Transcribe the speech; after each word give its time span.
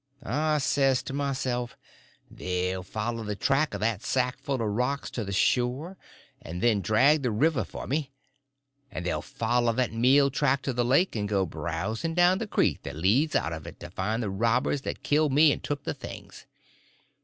I 0.25 0.57
says 0.57 1.03
to 1.03 1.13
myself, 1.13 1.77
they'll 2.31 2.81
follow 2.81 3.23
the 3.23 3.35
track 3.35 3.75
of 3.75 3.81
that 3.81 4.01
sackful 4.01 4.55
of 4.55 4.61
rocks 4.67 5.11
to 5.11 5.23
the 5.23 5.31
shore 5.31 5.95
and 6.41 6.59
then 6.59 6.81
drag 6.81 7.21
the 7.21 7.29
river 7.29 7.63
for 7.63 7.85
me. 7.85 8.11
And 8.89 9.05
they'll 9.05 9.21
follow 9.21 9.73
that 9.73 9.93
meal 9.93 10.31
track 10.31 10.63
to 10.63 10.73
the 10.73 10.83
lake 10.83 11.15
and 11.15 11.29
go 11.29 11.45
browsing 11.45 12.15
down 12.15 12.39
the 12.39 12.47
creek 12.47 12.81
that 12.81 12.95
leads 12.95 13.35
out 13.35 13.53
of 13.53 13.67
it 13.67 13.79
to 13.81 13.91
find 13.91 14.23
the 14.23 14.31
robbers 14.31 14.81
that 14.81 15.03
killed 15.03 15.33
me 15.33 15.51
and 15.51 15.63
took 15.63 15.83
the 15.83 15.93
things. 15.93 16.47